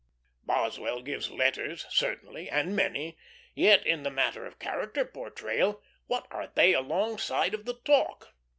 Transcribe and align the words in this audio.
Boswell 0.41 1.03
gives 1.03 1.29
letters, 1.29 1.85
certainly, 1.91 2.49
and 2.49 2.75
many; 2.75 3.19
yet, 3.53 3.85
in 3.85 4.01
the 4.01 4.09
matter 4.09 4.47
of 4.47 4.57
character 4.57 5.05
portrayal, 5.05 5.83
what 6.07 6.25
are 6.31 6.47
they 6.55 6.73
alongside 6.73 7.53
of 7.53 7.65
the 7.65 7.75
talk? 7.85 8.33